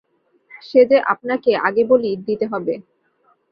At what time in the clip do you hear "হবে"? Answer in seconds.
2.45-2.73